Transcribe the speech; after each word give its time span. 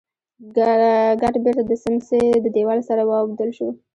ګټ 1.21 1.33
بېرته 1.43 1.63
د 1.65 1.71
سمڅې 1.83 2.21
د 2.43 2.45
دېوال 2.55 2.79
سره 2.89 3.01
واوبدل 3.09 3.49
شو. 3.57 3.67